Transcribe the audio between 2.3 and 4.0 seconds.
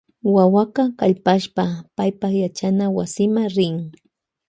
yachanawasima rin.